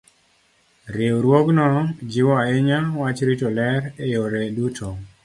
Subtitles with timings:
[0.95, 1.67] Riwruogno
[2.11, 4.87] jiwo ahinya wach rito ler e yore duto.